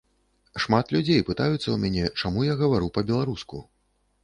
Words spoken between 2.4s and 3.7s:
я гавару па-беларуску.